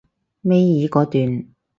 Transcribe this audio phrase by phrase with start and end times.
[0.41, 1.53] 尾二嗰段